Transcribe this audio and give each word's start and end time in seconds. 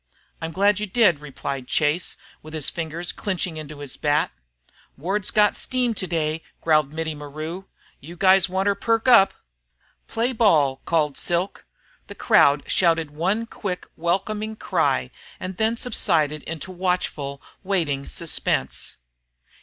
"I'm 0.41 0.51
glad 0.51 0.79
you 0.79 0.87
did," 0.87 1.19
replied 1.19 1.67
Chase, 1.67 2.17
with 2.41 2.55
his 2.55 2.71
fingers 2.71 3.11
clenching 3.11 3.57
into 3.57 3.81
his 3.81 3.97
bat. 3.97 4.31
"Ward's 4.97 5.29
got 5.29 5.55
steam 5.55 5.93
today," 5.93 6.41
growled 6.59 6.91
Mittie 6.91 7.13
maru. 7.13 7.65
"You 7.99 8.15
guys 8.17 8.49
want 8.49 8.67
'er 8.67 8.73
perk 8.73 9.07
up!" 9.07 9.31
"Play 10.07 10.31
ball!" 10.33 10.81
called 10.85 11.19
Silk. 11.19 11.67
The 12.07 12.15
crowd 12.15 12.63
shouted 12.65 13.11
one 13.11 13.45
quick 13.45 13.85
welcoming 13.95 14.55
cry 14.55 15.11
and 15.39 15.57
then 15.57 15.77
subsided 15.77 16.41
into 16.45 16.71
watchful 16.71 17.39
waiting 17.63 18.07
suspense. 18.07 18.97